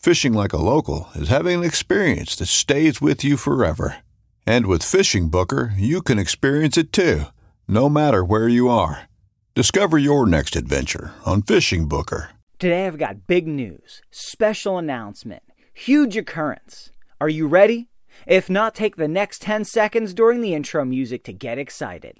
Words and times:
Fishing 0.00 0.32
like 0.32 0.54
a 0.54 0.56
local 0.56 1.10
is 1.14 1.28
having 1.28 1.58
an 1.58 1.64
experience 1.64 2.34
that 2.36 2.46
stays 2.46 3.02
with 3.02 3.22
you 3.22 3.36
forever. 3.36 3.96
And 4.46 4.64
with 4.64 4.82
Fishing 4.82 5.28
Booker, 5.28 5.74
you 5.76 6.00
can 6.00 6.18
experience 6.18 6.78
it 6.78 6.90
too, 6.90 7.24
no 7.68 7.90
matter 7.90 8.24
where 8.24 8.48
you 8.48 8.70
are. 8.70 9.10
Discover 9.54 9.98
your 9.98 10.24
next 10.26 10.56
adventure 10.56 11.12
on 11.26 11.42
Fishing 11.42 11.86
Booker. 11.86 12.30
Today 12.58 12.86
I've 12.86 12.96
got 12.96 13.26
big 13.26 13.46
news, 13.46 14.00
special 14.10 14.78
announcement, 14.78 15.42
huge 15.74 16.16
occurrence. 16.16 16.92
Are 17.20 17.28
you 17.28 17.46
ready? 17.46 17.90
If 18.26 18.48
not, 18.48 18.74
take 18.74 18.96
the 18.96 19.06
next 19.06 19.42
10 19.42 19.66
seconds 19.66 20.14
during 20.14 20.40
the 20.40 20.54
intro 20.54 20.86
music 20.86 21.24
to 21.24 21.34
get 21.34 21.58
excited. 21.58 22.16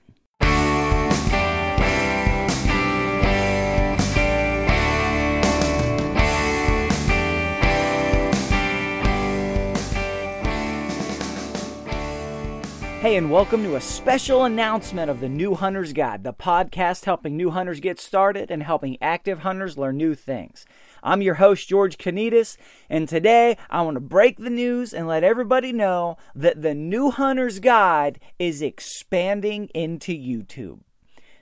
Hey, 13.00 13.16
and 13.16 13.30
welcome 13.30 13.62
to 13.62 13.76
a 13.76 13.80
special 13.80 14.44
announcement 14.44 15.10
of 15.10 15.20
the 15.20 15.28
New 15.30 15.54
Hunter's 15.54 15.94
Guide, 15.94 16.22
the 16.22 16.34
podcast 16.34 17.06
helping 17.06 17.34
new 17.34 17.48
hunters 17.48 17.80
get 17.80 17.98
started 17.98 18.50
and 18.50 18.62
helping 18.62 18.98
active 19.00 19.38
hunters 19.38 19.78
learn 19.78 19.96
new 19.96 20.14
things. 20.14 20.66
I'm 21.02 21.22
your 21.22 21.36
host, 21.36 21.66
George 21.66 21.96
Kanitas, 21.96 22.58
and 22.90 23.08
today 23.08 23.56
I 23.70 23.80
want 23.80 23.94
to 23.94 24.00
break 24.00 24.36
the 24.36 24.50
news 24.50 24.92
and 24.92 25.08
let 25.08 25.24
everybody 25.24 25.72
know 25.72 26.18
that 26.34 26.60
the 26.60 26.74
New 26.74 27.10
Hunter's 27.10 27.58
Guide 27.58 28.20
is 28.38 28.60
expanding 28.60 29.70
into 29.72 30.12
YouTube. 30.12 30.80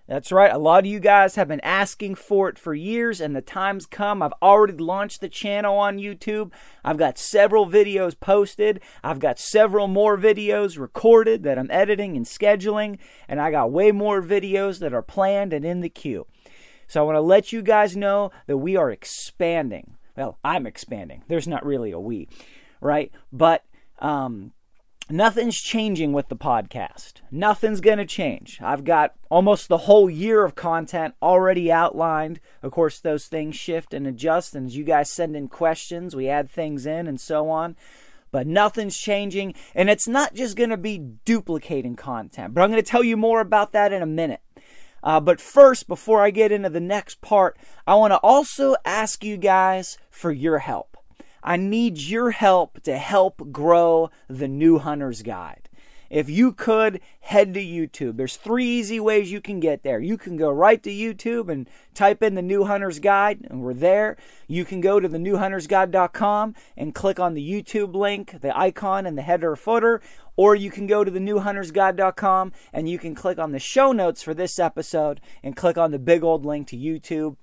That's 0.09 0.33
right. 0.33 0.51
A 0.51 0.57
lot 0.57 0.85
of 0.85 0.87
you 0.87 1.01
guys 1.01 1.35
have 1.35 1.49
been 1.49 1.61
asking 1.61 2.15
for 2.15 2.49
it 2.49 2.59
for 2.59 2.73
years, 2.73 3.21
and 3.21 3.37
the 3.37 3.43
time's 3.43 3.85
come. 3.85 4.23
I've 4.23 4.33
already 4.41 4.73
launched 4.73 5.21
the 5.21 5.29
channel 5.29 5.77
on 5.77 5.99
YouTube. 5.99 6.51
I've 6.83 6.97
got 6.97 7.19
several 7.19 7.67
videos 7.67 8.19
posted. 8.19 8.81
I've 9.05 9.19
got 9.19 9.39
several 9.39 9.87
more 9.87 10.17
videos 10.17 10.79
recorded 10.79 11.43
that 11.43 11.59
I'm 11.59 11.71
editing 11.71 12.17
and 12.17 12.25
scheduling, 12.25 12.99
and 13.29 13.39
I 13.39 13.51
got 13.51 13.71
way 13.71 13.93
more 13.93 14.23
videos 14.23 14.79
that 14.79 14.95
are 14.95 15.03
planned 15.03 15.53
and 15.53 15.67
in 15.67 15.83
the 15.83 15.91
queue. 15.91 16.27
So 16.87 17.03
I 17.03 17.05
want 17.05 17.17
to 17.17 17.21
let 17.21 17.53
you 17.53 17.61
guys 17.61 17.95
know 17.95 18.31
that 18.47 18.57
we 18.57 18.77
are 18.77 18.91
expanding. 18.91 19.99
Well, 20.17 20.39
I'm 20.43 20.67
expanding. 20.67 21.23
There's 21.29 21.47
not 21.47 21.67
really 21.67 21.91
a 21.91 22.01
we, 22.01 22.29
right? 22.81 23.13
But 23.31 23.63
um, 23.99 24.53
Nothing's 25.11 25.57
changing 25.57 26.13
with 26.13 26.29
the 26.29 26.37
podcast. 26.37 27.23
Nothing's 27.31 27.81
going 27.81 27.97
to 27.97 28.05
change. 28.05 28.59
I've 28.61 28.85
got 28.85 29.15
almost 29.31 29.69
the 29.69 29.79
whole 29.79 30.11
year 30.11 30.45
of 30.45 30.55
content 30.55 31.15
already 31.23 31.73
outlined. 31.73 32.41
Of 32.63 32.73
course, 32.73 33.01
those 33.01 33.25
things 33.25 33.57
shift 33.57 33.95
and 33.95 34.07
adjust, 34.07 34.55
and 34.55 34.67
as 34.67 34.77
you 34.77 34.85
guys 34.85 35.11
send 35.11 35.35
in 35.35 35.49
questions, 35.49 36.15
we 36.15 36.29
add 36.29 36.51
things 36.51 36.85
in 36.85 37.07
and 37.07 37.19
so 37.19 37.49
on. 37.49 37.75
But 38.31 38.47
nothing's 38.47 38.99
changing, 38.99 39.55
and 39.75 39.89
it's 39.89 40.07
not 40.07 40.35
just 40.35 40.59
going 40.59 40.69
to 40.69 40.77
be 40.77 40.99
duplicating 40.99 41.97
content. 41.97 42.53
But 42.53 42.61
I'm 42.61 42.71
going 42.71 42.83
to 42.83 42.91
tell 42.91 43.03
you 43.03 43.17
more 43.17 43.41
about 43.41 43.73
that 43.73 43.95
in 43.95 44.03
a 44.03 44.07
minute. 44.07 44.43
Uh, 45.03 45.21
but 45.21 45.41
first, 45.41 45.89
before 45.89 46.21
I 46.21 46.31
get 46.31 46.53
into 46.53 46.69
the 46.69 46.81
next 46.81 47.23
part, 47.23 47.57
I 47.87 47.95
want 47.95 48.13
to 48.13 48.19
also 48.19 48.77
ask 48.85 49.25
you 49.25 49.39
guys 49.39 49.97
for 50.11 50.31
your 50.31 50.59
help. 50.59 50.98
I 51.43 51.57
need 51.57 51.99
your 51.99 52.31
help 52.31 52.83
to 52.83 52.97
help 52.99 53.53
grow 53.53 54.11
the 54.29 54.49
New 54.49 54.79
Hunter's 54.79 55.23
Guide. 55.23 55.69
If 56.11 56.31
you 56.31 56.53
could 56.53 57.01
head 57.21 57.53
to 57.55 57.61
YouTube, 57.61 58.17
there's 58.17 58.37
three 58.37 58.65
easy 58.65 58.99
ways 58.99 59.31
you 59.31 59.43
can 59.43 59.61
get 59.61 59.83
there. 59.83 60.01
You 60.01 60.17
can 60.17 60.37
go 60.37 60.51
right 60.51 60.83
to 60.83 60.91
YouTube 60.91 61.51
and 61.51 61.69
type 61.93 62.23
in 62.23 62.35
the 62.35 62.43
New 62.43 62.65
Hunter's 62.65 62.99
Guide, 62.99 63.47
and 63.51 63.61
we're 63.61 63.75
there. 63.75 64.17
You 64.47 64.65
can 64.65 64.81
go 64.81 65.01
to 65.01 65.09
the 65.09 65.19
newhuntersguide.com 65.19 66.55
and 66.77 66.95
click 66.95 67.21
on 67.21 67.35
the 67.35 67.47
YouTube 67.47 67.95
link, 67.95 68.41
the 68.41 68.57
icon, 68.59 69.05
and 69.05 69.19
the 69.19 69.23
header 69.23 69.53
or 69.53 69.57
footer. 69.57 70.01
Or 70.35 70.55
you 70.55 70.71
can 70.71 70.87
go 70.87 71.05
to 71.05 71.11
the 71.11 71.19
newhuntersguide.com 71.19 72.53
and 72.73 72.89
you 72.89 72.99
can 72.99 73.15
click 73.15 73.39
on 73.39 73.53
the 73.53 73.59
show 73.59 73.93
notes 73.93 74.23
for 74.23 74.33
this 74.33 74.59
episode 74.59 75.21
and 75.43 75.57
click 75.57 75.77
on 75.77 75.91
the 75.91 75.99
big 75.99 76.23
old 76.23 76.47
link 76.47 76.69
to 76.69 76.77
YouTube 76.77 77.37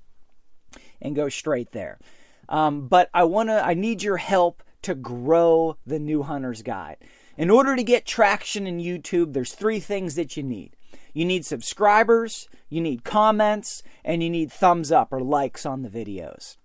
and 1.02 1.16
go 1.16 1.30
straight 1.30 1.72
there. 1.72 2.00
Um, 2.50 2.88
but 2.88 3.10
I 3.14 3.24
want 3.24 3.50
to, 3.50 3.66
I 3.66 3.74
need 3.74 4.04
your 4.04 4.18
help 4.18 4.64
to 4.84 4.96
grow 4.96 5.78
the 5.86 6.00
New 6.00 6.24
Hunter's 6.24 6.62
Guide. 6.62 6.98
In 7.38 7.50
order 7.50 7.76
to 7.76 7.84
get 7.84 8.06
traction 8.06 8.66
in 8.68 8.80
YouTube, 8.80 9.34
there's 9.34 9.54
three 9.54 9.80
things 9.80 10.16
that 10.16 10.38
you 10.38 10.44
need. 10.44 10.76
You 11.14 11.26
need 11.26 11.46
subscribers, 11.46 12.48
you 12.70 12.82
need 12.82 13.04
comments, 13.04 13.82
and 14.04 14.22
you 14.22 14.30
need 14.30 14.52
thumbs 14.52 14.92
up 14.92 15.12
or 15.12 15.22
likes 15.22 15.66
on 15.66 15.82
the 15.82 15.90
videos. 15.90 16.58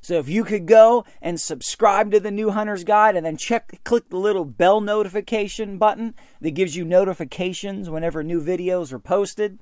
So 0.00 0.14
if 0.14 0.28
you 0.28 0.44
could 0.44 0.66
go 0.66 1.04
and 1.20 1.40
subscribe 1.40 2.12
to 2.12 2.20
the 2.20 2.30
New 2.30 2.50
Hunter's 2.50 2.84
Guide 2.84 3.16
and 3.16 3.26
then 3.26 3.36
check 3.36 3.80
click 3.84 4.08
the 4.08 4.16
little 4.16 4.44
bell 4.44 4.80
notification 4.80 5.76
button 5.76 6.14
that 6.40 6.52
gives 6.52 6.76
you 6.76 6.84
notifications 6.84 7.90
whenever 7.90 8.22
new 8.22 8.40
videos 8.40 8.92
are 8.92 8.98
posted, 9.00 9.58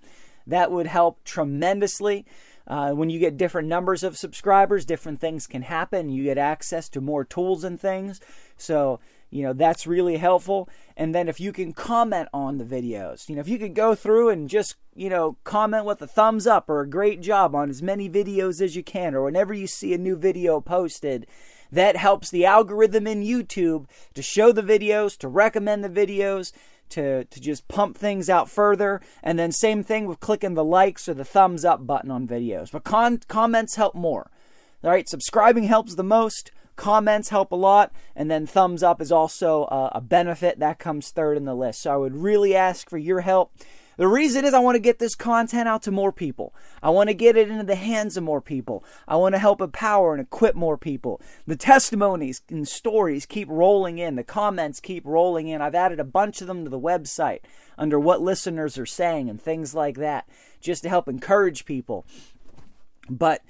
that 0.47 0.70
would 0.70 0.86
help 0.86 1.25
tremendously. 1.25 2.26
Uh, 2.66 2.91
when 2.93 3.10
you 3.10 3.19
get 3.19 3.37
different 3.37 3.69
numbers 3.69 4.03
of 4.03 4.16
subscribers, 4.16 4.84
different 4.84 5.21
things 5.21 5.47
can 5.47 5.62
happen. 5.62 6.09
You 6.09 6.25
get 6.25 6.38
access 6.38 6.88
to 6.91 7.00
more 7.00 7.25
tools 7.25 7.62
and 7.62 7.81
things. 7.81 8.21
So, 8.56 8.99
you 9.31 9.43
know, 9.43 9.53
that's 9.53 9.87
really 9.87 10.16
helpful. 10.16 10.69
And 10.97 11.15
then 11.15 11.28
if 11.28 11.38
you 11.38 11.53
can 11.53 11.72
comment 11.72 12.28
on 12.32 12.59
the 12.59 12.65
videos, 12.65 13.28
you 13.28 13.36
know, 13.36 13.41
if 13.41 13.48
you 13.48 13.59
could 13.59 13.74
go 13.74 13.95
through 13.95 14.30
and 14.30 14.48
just, 14.48 14.77
you 14.95 15.09
know, 15.09 15.36
comment 15.45 15.84
with 15.84 16.03
a 16.03 16.07
thumbs 16.07 16.47
up 16.47 16.68
or 16.68 16.80
a 16.80 16.89
great 16.89 17.21
job 17.21 17.54
on 17.54 17.71
as 17.71 17.83
many 17.83 18.09
videos 18.09 18.60
as 18.60 18.74
you 18.74 18.83
can, 18.83 19.15
or 19.15 19.22
whenever 19.22 19.54
you 19.54 19.66
see 19.66 19.95
a 19.95 19.98
new 19.98 20.16
video 20.16 20.60
posted, 20.60 21.27
that 21.71 21.97
helps 21.97 22.30
the 22.30 22.47
algorithm 22.47 23.07
in 23.07 23.22
YouTube 23.22 23.86
to 24.15 24.22
show 24.22 24.53
the 24.53 24.63
videos, 24.63 25.16
to 25.18 25.28
recommend 25.28 25.84
the 25.84 25.89
videos, 25.89 26.53
to, 26.91 27.24
to 27.24 27.41
just 27.41 27.68
pump 27.68 27.97
things 27.97 28.28
out 28.30 28.50
further. 28.50 29.00
And 29.22 29.38
then 29.38 29.53
same 29.53 29.83
thing 29.83 30.06
with 30.06 30.21
clicking 30.21 30.54
the 30.54 30.65
likes 30.65 31.09
or 31.09 31.15
the 31.15 31.24
thumbs 31.24 31.65
up 31.65 31.86
button 31.86 32.10
on 32.10 32.27
videos. 32.27 32.71
But 32.71 32.84
con- 32.84 33.21
comments 33.28 33.77
help 33.77 33.94
more. 33.94 34.30
All 34.84 34.91
right, 34.91 35.09
subscribing 35.09 35.65
helps 35.65 35.94
the 35.94 36.04
most. 36.04 36.50
Comments 36.77 37.27
help 37.30 37.53
a 37.53 37.56
lot, 37.56 37.91
and 38.15 38.30
then 38.30 38.47
thumbs 38.47 38.83
up 38.83 39.00
is 39.00 39.10
also 39.10 39.62
a, 39.65 39.92
a 39.94 40.00
benefit 40.03 40.59
that 40.59 40.78
comes 40.78 41.10
third 41.10 41.38
in 41.38 41.47
the 41.47 41.54
list. 41.54 41.80
So 41.80 41.92
I 41.92 41.97
would 41.97 42.15
really 42.15 42.54
ask 42.54 42.91
for 42.91 42.98
your 42.98 43.22
help. 43.22 43.53
The 43.97 44.09
reason 44.09 44.45
is 44.45 44.53
I 44.53 44.59
want 44.59 44.77
to 44.77 44.81
get 44.81 44.98
this 44.98 45.15
content 45.15 45.69
out 45.69 45.83
to 45.83 45.91
more 45.91 46.13
people. 46.13 46.54
I 46.83 46.91
want 46.91 47.09
to 47.09 47.15
get 47.15 47.37
it 47.37 47.48
into 47.48 47.65
the 47.65 47.77
hands 47.77 48.16
of 48.16 48.25
more 48.25 48.41
people. 48.41 48.84
I 49.09 49.16
want 49.16 49.34
to 49.34 49.39
help 49.39 49.60
empower 49.60 50.13
and 50.13 50.21
equip 50.21 50.54
more 50.54 50.77
people. 50.77 51.21
The 51.47 51.57
testimonies 51.57 52.43
and 52.51 52.69
stories 52.69 53.25
keep 53.25 53.48
rolling 53.48 53.98
in. 53.98 54.16
The 54.16 54.25
comments 54.25 54.81
keep 54.81 55.04
rolling 55.07 55.48
in. 55.48 55.63
I've 55.63 55.75
added 55.75 55.98
a 55.98 56.04
bunch 56.04 56.41
of 56.41 56.47
them 56.47 56.65
to 56.65 56.71
the 56.71 56.78
website 56.78 57.41
under 57.78 57.98
what 57.98 58.21
listeners 58.21 58.77
are 58.77 58.87
saying 58.87 59.31
and 59.31 59.41
things 59.41 59.75
like 59.75 59.97
that 59.97 60.28
just 60.60 60.83
to 60.83 60.89
help 60.89 61.09
encourage 61.09 61.65
people. 61.65 62.04
But 63.09 63.42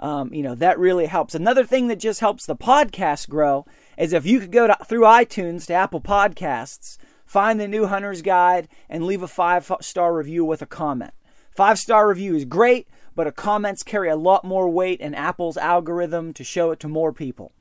um, 0.00 0.34
you 0.34 0.42
know 0.42 0.56
that 0.56 0.80
really 0.80 1.06
helps. 1.06 1.34
Another 1.34 1.64
thing 1.64 1.86
that 1.86 2.00
just 2.00 2.18
helps 2.18 2.44
the 2.44 2.56
podcast 2.56 3.28
grow 3.28 3.64
is 3.96 4.12
if 4.12 4.26
you 4.26 4.40
could 4.40 4.50
go 4.50 4.66
to, 4.66 4.76
through 4.84 5.02
iTunes 5.02 5.66
to 5.66 5.74
Apple 5.74 6.00
Podcasts 6.00 6.98
Find 7.32 7.58
the 7.58 7.66
new 7.66 7.86
Hunter's 7.86 8.20
Guide 8.20 8.68
and 8.90 9.06
leave 9.06 9.22
a 9.22 9.26
five 9.26 9.64
star 9.80 10.14
review 10.14 10.44
with 10.44 10.60
a 10.60 10.66
comment. 10.66 11.14
Five 11.50 11.78
star 11.78 12.06
review 12.06 12.36
is 12.36 12.44
great, 12.44 12.88
but 13.16 13.26
a 13.26 13.32
comments 13.32 13.82
carry 13.82 14.10
a 14.10 14.16
lot 14.16 14.44
more 14.44 14.68
weight 14.68 15.00
in 15.00 15.14
Apple's 15.14 15.56
algorithm 15.56 16.34
to 16.34 16.44
show 16.44 16.72
it 16.72 16.80
to 16.80 16.88
more 16.88 17.10
people. 17.10 17.52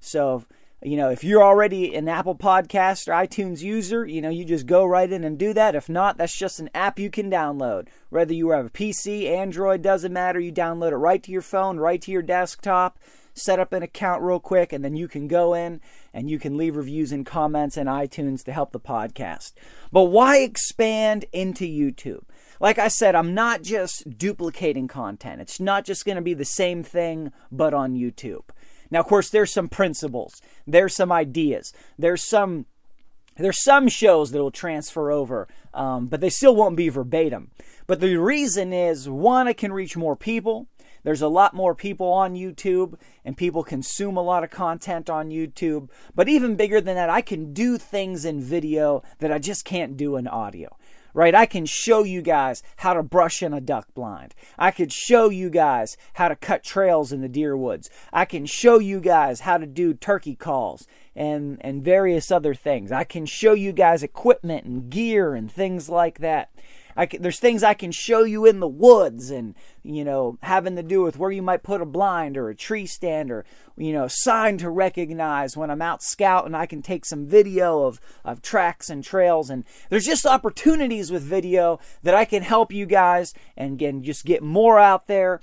So, 0.00 0.44
you 0.82 0.96
know, 0.96 1.08
if 1.08 1.22
you're 1.22 1.44
already 1.44 1.94
an 1.94 2.08
Apple 2.08 2.34
Podcast 2.34 3.06
or 3.06 3.12
iTunes 3.12 3.62
user, 3.62 4.04
you 4.04 4.20
know, 4.20 4.28
you 4.28 4.44
just 4.44 4.66
go 4.66 4.84
right 4.84 5.12
in 5.12 5.22
and 5.22 5.38
do 5.38 5.52
that. 5.52 5.76
If 5.76 5.88
not, 5.88 6.18
that's 6.18 6.36
just 6.36 6.58
an 6.58 6.68
app 6.74 6.98
you 6.98 7.08
can 7.08 7.30
download. 7.30 7.86
Whether 8.10 8.34
you 8.34 8.50
have 8.50 8.66
a 8.66 8.70
PC, 8.70 9.28
Android, 9.30 9.82
doesn't 9.82 10.12
matter. 10.12 10.40
You 10.40 10.50
download 10.50 10.90
it 10.90 10.96
right 10.96 11.22
to 11.22 11.30
your 11.30 11.42
phone, 11.42 11.78
right 11.78 12.02
to 12.02 12.10
your 12.10 12.22
desktop 12.22 12.98
set 13.34 13.58
up 13.58 13.72
an 13.72 13.82
account 13.82 14.22
real 14.22 14.40
quick, 14.40 14.72
and 14.72 14.84
then 14.84 14.94
you 14.96 15.08
can 15.08 15.28
go 15.28 15.54
in 15.54 15.80
and 16.12 16.30
you 16.30 16.38
can 16.38 16.56
leave 16.56 16.76
reviews 16.76 17.12
and 17.12 17.24
comments 17.24 17.76
in 17.76 17.86
iTunes 17.86 18.44
to 18.44 18.52
help 18.52 18.72
the 18.72 18.80
podcast. 18.80 19.52
But 19.90 20.04
why 20.04 20.38
expand 20.38 21.24
into 21.32 21.64
YouTube? 21.64 22.24
Like 22.60 22.78
I 22.78 22.88
said, 22.88 23.14
I'm 23.14 23.34
not 23.34 23.62
just 23.62 24.18
duplicating 24.18 24.88
content. 24.88 25.40
It's 25.40 25.60
not 25.60 25.84
just 25.84 26.04
going 26.04 26.16
to 26.16 26.22
be 26.22 26.34
the 26.34 26.44
same 26.44 26.82
thing, 26.82 27.32
but 27.50 27.74
on 27.74 27.94
YouTube. 27.94 28.44
Now, 28.90 29.00
of 29.00 29.06
course, 29.06 29.30
there's 29.30 29.52
some 29.52 29.68
principles, 29.68 30.42
there's 30.66 30.94
some 30.94 31.10
ideas, 31.10 31.72
there's 31.98 32.22
some 32.22 32.66
there's 33.36 33.62
some 33.62 33.88
shows 33.88 34.30
that 34.30 34.42
will 34.42 34.50
transfer 34.50 35.10
over, 35.10 35.48
um, 35.72 36.06
but 36.06 36.20
they 36.20 36.28
still 36.28 36.54
won't 36.54 36.76
be 36.76 36.90
verbatim. 36.90 37.50
But 37.86 38.00
the 38.00 38.16
reason 38.16 38.72
is 38.72 39.08
one, 39.08 39.48
it 39.48 39.56
can 39.56 39.72
reach 39.72 39.96
more 39.96 40.16
people. 40.16 40.68
There's 41.04 41.22
a 41.22 41.28
lot 41.28 41.54
more 41.54 41.74
people 41.74 42.08
on 42.12 42.34
YouTube 42.34 42.94
and 43.24 43.36
people 43.36 43.64
consume 43.64 44.16
a 44.16 44.22
lot 44.22 44.44
of 44.44 44.50
content 44.50 45.10
on 45.10 45.30
YouTube. 45.30 45.88
But 46.14 46.28
even 46.28 46.56
bigger 46.56 46.80
than 46.80 46.94
that, 46.94 47.10
I 47.10 47.20
can 47.20 47.52
do 47.52 47.78
things 47.78 48.24
in 48.24 48.40
video 48.40 49.02
that 49.18 49.32
I 49.32 49.38
just 49.38 49.64
can't 49.64 49.96
do 49.96 50.16
in 50.16 50.26
audio 50.26 50.76
right? 51.14 51.34
I 51.34 51.46
can 51.46 51.66
show 51.66 52.04
you 52.04 52.22
guys 52.22 52.62
how 52.76 52.94
to 52.94 53.02
brush 53.02 53.42
in 53.42 53.52
a 53.52 53.60
duck 53.60 53.88
blind. 53.94 54.34
I 54.58 54.70
could 54.70 54.92
show 54.92 55.28
you 55.28 55.50
guys 55.50 55.96
how 56.14 56.28
to 56.28 56.36
cut 56.36 56.64
trails 56.64 57.12
in 57.12 57.20
the 57.20 57.28
deer 57.28 57.56
woods. 57.56 57.90
I 58.12 58.24
can 58.24 58.46
show 58.46 58.78
you 58.78 59.00
guys 59.00 59.40
how 59.40 59.58
to 59.58 59.66
do 59.66 59.94
turkey 59.94 60.34
calls 60.34 60.86
and 61.14 61.58
and 61.60 61.82
various 61.82 62.30
other 62.30 62.54
things. 62.54 62.90
I 62.90 63.04
can 63.04 63.26
show 63.26 63.52
you 63.52 63.72
guys 63.72 64.02
equipment 64.02 64.64
and 64.64 64.90
gear 64.90 65.34
and 65.34 65.52
things 65.52 65.88
like 65.88 66.18
that. 66.18 66.50
Can, 66.96 67.22
there's 67.22 67.38
things 67.38 67.62
I 67.62 67.74
can 67.74 67.92
show 67.92 68.24
you 68.24 68.46
in 68.46 68.60
the 68.60 68.68
woods 68.68 69.30
and, 69.30 69.54
you 69.82 70.04
know, 70.04 70.38
having 70.42 70.76
to 70.76 70.82
do 70.82 71.02
with 71.02 71.18
where 71.18 71.30
you 71.30 71.42
might 71.42 71.62
put 71.62 71.80
a 71.80 71.86
blind 71.86 72.36
or 72.36 72.48
a 72.48 72.54
tree 72.54 72.86
stand 72.86 73.30
or, 73.30 73.44
you 73.76 73.92
know, 73.92 74.06
sign 74.08 74.58
to 74.58 74.70
recognize 74.70 75.56
when 75.56 75.70
I'm 75.70 75.82
out 75.82 76.02
scouting. 76.02 76.54
I 76.54 76.66
can 76.66 76.82
take 76.82 77.04
some 77.04 77.26
video 77.26 77.84
of, 77.84 78.00
of 78.24 78.42
tracks 78.42 78.90
and 78.90 79.02
trails. 79.02 79.50
And 79.50 79.64
there's 79.88 80.06
just 80.06 80.26
opportunities 80.26 81.10
with 81.10 81.22
video 81.22 81.80
that 82.02 82.14
I 82.14 82.24
can 82.24 82.42
help 82.42 82.72
you 82.72 82.86
guys 82.86 83.32
and 83.56 83.74
again, 83.74 84.02
just 84.02 84.24
get 84.24 84.42
more 84.42 84.78
out 84.78 85.06
there 85.06 85.40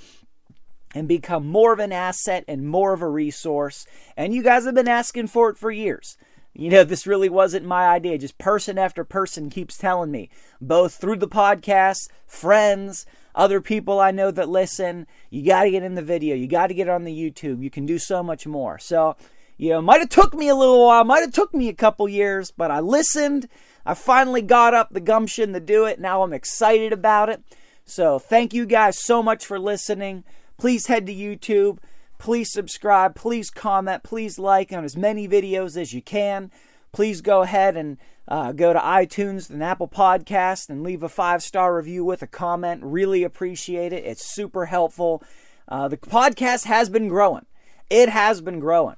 and 0.95 1.07
become 1.07 1.47
more 1.47 1.73
of 1.73 1.79
an 1.79 1.91
asset 1.91 2.43
and 2.47 2.67
more 2.67 2.93
of 2.93 3.01
a 3.01 3.09
resource. 3.09 3.85
And 4.17 4.33
you 4.33 4.41
guys 4.41 4.65
have 4.65 4.75
been 4.75 4.87
asking 4.87 5.27
for 5.27 5.49
it 5.49 5.57
for 5.57 5.71
years. 5.71 6.17
You 6.53 6.69
know, 6.69 6.83
this 6.83 7.07
really 7.07 7.29
wasn't 7.29 7.65
my 7.65 7.87
idea. 7.87 8.17
Just 8.17 8.37
person 8.37 8.77
after 8.77 9.03
person 9.03 9.49
keeps 9.49 9.77
telling 9.77 10.11
me, 10.11 10.29
both 10.59 10.95
through 10.95 11.17
the 11.17 11.27
podcast, 11.27 12.09
friends, 12.25 13.05
other 13.35 13.61
people 13.61 13.99
I 13.99 14.11
know 14.11 14.31
that 14.31 14.49
listen, 14.49 15.07
you 15.29 15.45
got 15.45 15.63
to 15.63 15.71
get 15.71 15.83
in 15.83 15.95
the 15.95 16.01
video. 16.01 16.35
You 16.35 16.47
got 16.47 16.67
to 16.67 16.73
get 16.73 16.89
on 16.89 17.03
the 17.03 17.13
YouTube. 17.13 17.63
You 17.63 17.69
can 17.69 17.85
do 17.85 17.99
so 17.99 18.23
much 18.23 18.47
more. 18.47 18.79
So, 18.79 19.15
you 19.57 19.69
know, 19.69 19.81
might 19.81 19.99
have 20.01 20.09
took 20.09 20.33
me 20.33 20.49
a 20.49 20.55
little 20.55 20.85
while, 20.85 21.03
might 21.03 21.21
have 21.21 21.33
took 21.33 21.53
me 21.53 21.69
a 21.69 21.73
couple 21.73 22.09
years, 22.09 22.51
but 22.51 22.71
I 22.71 22.79
listened. 22.79 23.47
I 23.85 23.93
finally 23.93 24.41
got 24.41 24.73
up 24.73 24.89
the 24.91 24.99
gumption 24.99 25.53
to 25.53 25.59
do 25.59 25.85
it. 25.85 25.99
Now 25.99 26.23
I'm 26.23 26.33
excited 26.33 26.91
about 26.91 27.29
it. 27.29 27.43
So, 27.85 28.19
thank 28.19 28.53
you 28.53 28.65
guys 28.65 29.03
so 29.03 29.23
much 29.23 29.45
for 29.45 29.59
listening. 29.59 30.23
Please 30.57 30.87
head 30.87 31.05
to 31.07 31.13
YouTube. 31.13 31.79
Please 32.19 32.51
subscribe, 32.51 33.15
please 33.15 33.49
comment, 33.49 34.03
please 34.03 34.37
like 34.37 34.73
on 34.73 34.83
as 34.83 34.97
many 34.97 35.27
videos 35.27 35.81
as 35.81 35.93
you 35.93 36.01
can. 36.01 36.51
Please 36.91 37.21
go 37.21 37.43
ahead 37.43 37.77
and 37.77 37.97
uh, 38.27 38.51
go 38.51 38.73
to 38.73 38.79
iTunes 38.79 39.49
and 39.49 39.63
Apple 39.63 39.87
Podcast 39.87 40.69
and 40.69 40.83
leave 40.83 41.01
a 41.01 41.09
five 41.09 41.41
star 41.41 41.75
review 41.75 42.03
with 42.03 42.21
a 42.21 42.27
comment. 42.27 42.83
Really 42.83 43.23
appreciate 43.23 43.93
it. 43.93 44.05
It's 44.05 44.35
super 44.35 44.65
helpful. 44.65 45.23
Uh, 45.69 45.87
the 45.87 45.97
podcast 45.97 46.65
has 46.65 46.89
been 46.89 47.07
growing. 47.07 47.45
It 47.89 48.09
has 48.09 48.41
been 48.41 48.59
growing. 48.59 48.97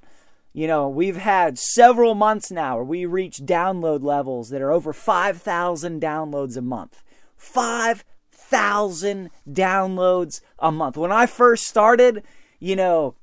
You 0.51 0.67
know, 0.67 0.89
we've 0.89 1.17
had 1.17 1.59
several 1.59 2.15
months 2.15 2.49
now 2.49 2.75
where 2.75 2.83
we 2.83 3.05
reach 3.05 3.37
download 3.37 4.03
levels 4.03 4.49
that 4.49 4.61
are 4.61 4.71
over 4.71 4.93
5,000 4.93 6.01
downloads 6.01 6.57
a 6.57 6.61
month. 6.61 7.03
5,000 7.37 9.29
downloads 9.47 10.41
a 10.59 10.71
month. 10.71 10.97
When 10.97 11.11
I 11.11 11.25
first 11.25 11.65
started, 11.65 12.23
you 12.61 12.77
know, 12.77 13.15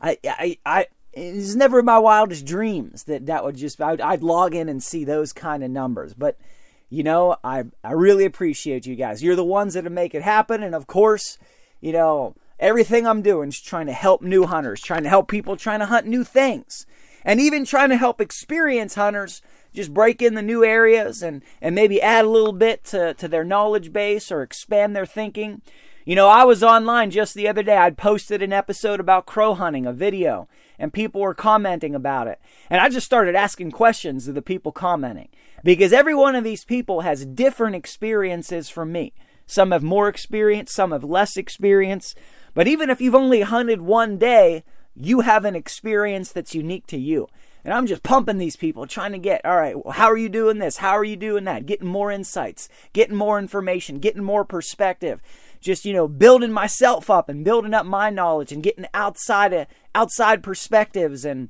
I, 0.00 0.18
I, 0.24 0.58
I, 0.66 0.86
it's 1.12 1.54
never 1.54 1.78
in 1.78 1.84
my 1.84 1.98
wildest 1.98 2.44
dreams 2.44 3.04
that 3.04 3.26
that 3.26 3.44
would 3.44 3.56
just, 3.56 3.80
I'd, 3.80 4.00
I'd 4.00 4.22
log 4.22 4.54
in 4.54 4.68
and 4.68 4.82
see 4.82 5.04
those 5.04 5.32
kind 5.32 5.62
of 5.62 5.70
numbers. 5.70 6.14
But, 6.14 6.38
you 6.88 7.04
know, 7.04 7.36
I, 7.44 7.64
I 7.84 7.92
really 7.92 8.24
appreciate 8.24 8.86
you 8.86 8.96
guys. 8.96 9.22
You're 9.22 9.36
the 9.36 9.44
ones 9.44 9.74
that 9.74 9.88
make 9.92 10.14
it 10.14 10.22
happen. 10.22 10.62
And 10.62 10.74
of 10.74 10.86
course, 10.86 11.38
you 11.80 11.92
know, 11.92 12.34
everything 12.58 13.06
I'm 13.06 13.22
doing 13.22 13.50
is 13.50 13.60
trying 13.60 13.86
to 13.86 13.92
help 13.92 14.22
new 14.22 14.46
hunters, 14.46 14.80
trying 14.80 15.02
to 15.02 15.08
help 15.10 15.28
people 15.28 15.56
trying 15.56 15.80
to 15.80 15.86
hunt 15.86 16.06
new 16.06 16.24
things, 16.24 16.86
and 17.24 17.38
even 17.38 17.64
trying 17.66 17.90
to 17.90 17.96
help 17.96 18.20
experienced 18.20 18.96
hunters 18.96 19.42
just 19.74 19.92
break 19.92 20.22
in 20.22 20.34
the 20.34 20.42
new 20.42 20.64
areas 20.64 21.22
and, 21.22 21.42
and 21.60 21.74
maybe 21.74 22.00
add 22.00 22.24
a 22.24 22.28
little 22.28 22.52
bit 22.52 22.84
to, 22.84 23.14
to 23.14 23.28
their 23.28 23.44
knowledge 23.44 23.92
base 23.92 24.32
or 24.32 24.42
expand 24.42 24.96
their 24.96 25.06
thinking. 25.06 25.60
You 26.04 26.16
know, 26.16 26.26
I 26.26 26.42
was 26.42 26.64
online 26.64 27.12
just 27.12 27.34
the 27.34 27.46
other 27.46 27.62
day. 27.62 27.76
I'd 27.76 27.96
posted 27.96 28.42
an 28.42 28.52
episode 28.52 28.98
about 28.98 29.24
crow 29.24 29.54
hunting, 29.54 29.86
a 29.86 29.92
video, 29.92 30.48
and 30.76 30.92
people 30.92 31.20
were 31.20 31.32
commenting 31.32 31.94
about 31.94 32.26
it. 32.26 32.40
And 32.68 32.80
I 32.80 32.88
just 32.88 33.06
started 33.06 33.36
asking 33.36 33.70
questions 33.70 34.26
of 34.26 34.34
the 34.34 34.42
people 34.42 34.72
commenting 34.72 35.28
because 35.62 35.92
every 35.92 36.14
one 36.14 36.34
of 36.34 36.42
these 36.42 36.64
people 36.64 37.02
has 37.02 37.24
different 37.24 37.76
experiences 37.76 38.68
from 38.68 38.90
me. 38.90 39.12
Some 39.46 39.70
have 39.70 39.84
more 39.84 40.08
experience, 40.08 40.72
some 40.72 40.90
have 40.90 41.04
less 41.04 41.36
experience. 41.36 42.16
But 42.52 42.66
even 42.66 42.90
if 42.90 43.00
you've 43.00 43.14
only 43.14 43.42
hunted 43.42 43.80
one 43.80 44.18
day, 44.18 44.64
you 44.96 45.20
have 45.20 45.44
an 45.44 45.54
experience 45.54 46.32
that's 46.32 46.54
unique 46.54 46.88
to 46.88 46.98
you. 46.98 47.28
And 47.64 47.72
I'm 47.72 47.86
just 47.86 48.02
pumping 48.02 48.38
these 48.38 48.56
people, 48.56 48.88
trying 48.88 49.12
to 49.12 49.18
get, 49.18 49.44
all 49.44 49.56
right, 49.56 49.76
well, 49.76 49.92
how 49.92 50.10
are 50.10 50.16
you 50.16 50.28
doing 50.28 50.58
this? 50.58 50.78
How 50.78 50.96
are 50.98 51.04
you 51.04 51.14
doing 51.14 51.44
that? 51.44 51.64
Getting 51.64 51.86
more 51.86 52.10
insights, 52.10 52.68
getting 52.92 53.14
more 53.14 53.38
information, 53.38 54.00
getting 54.00 54.24
more 54.24 54.44
perspective 54.44 55.22
just 55.62 55.84
you 55.84 55.92
know 55.92 56.08
building 56.08 56.52
myself 56.52 57.08
up 57.08 57.28
and 57.28 57.44
building 57.44 57.72
up 57.72 57.86
my 57.86 58.10
knowledge 58.10 58.52
and 58.52 58.62
getting 58.62 58.86
outside 58.92 59.52
of, 59.52 59.66
outside 59.94 60.42
perspectives 60.42 61.24
and 61.24 61.48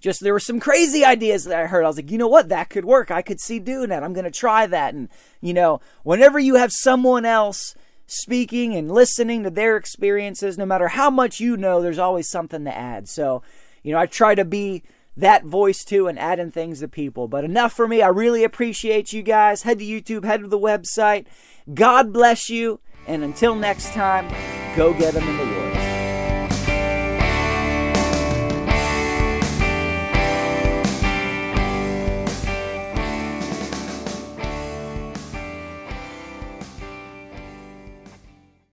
just 0.00 0.20
there 0.20 0.32
were 0.32 0.40
some 0.40 0.58
crazy 0.58 1.04
ideas 1.04 1.44
that 1.44 1.56
I 1.56 1.66
heard. 1.66 1.84
I 1.84 1.86
was 1.86 1.96
like, 1.96 2.10
you 2.10 2.18
know 2.18 2.26
what, 2.26 2.48
that 2.48 2.70
could 2.70 2.84
work. 2.84 3.12
I 3.12 3.22
could 3.22 3.40
see 3.40 3.60
doing 3.60 3.90
that. 3.90 4.02
I'm 4.02 4.12
going 4.12 4.24
to 4.24 4.32
try 4.32 4.66
that. 4.66 4.94
And 4.94 5.08
you 5.40 5.54
know, 5.54 5.80
whenever 6.02 6.40
you 6.40 6.56
have 6.56 6.72
someone 6.72 7.24
else 7.24 7.76
speaking 8.06 8.74
and 8.74 8.90
listening 8.90 9.44
to 9.44 9.50
their 9.50 9.76
experiences, 9.76 10.58
no 10.58 10.66
matter 10.66 10.88
how 10.88 11.08
much 11.08 11.38
you 11.38 11.56
know, 11.56 11.80
there's 11.80 11.98
always 11.98 12.28
something 12.28 12.64
to 12.64 12.76
add. 12.76 13.08
So, 13.08 13.42
you 13.82 13.92
know, 13.92 13.98
I 13.98 14.06
try 14.06 14.34
to 14.34 14.44
be 14.44 14.82
that 15.16 15.44
voice 15.44 15.84
too 15.84 16.08
and 16.08 16.18
adding 16.18 16.50
things 16.50 16.80
to 16.80 16.88
people. 16.88 17.28
But 17.28 17.44
enough 17.44 17.72
for 17.72 17.86
me. 17.86 18.02
I 18.02 18.08
really 18.08 18.44
appreciate 18.44 19.12
you 19.12 19.22
guys. 19.22 19.62
Head 19.62 19.78
to 19.78 19.84
YouTube, 19.84 20.24
head 20.24 20.40
to 20.40 20.48
the 20.48 20.58
website. 20.58 21.26
God 21.72 22.12
bless 22.12 22.50
you. 22.50 22.80
And 23.06 23.24
until 23.24 23.54
next 23.54 23.92
time, 23.92 24.28
go 24.76 24.92
get 24.92 25.14
them 25.14 25.28
in 25.28 25.36
the 25.36 25.44
woods. 25.44 25.61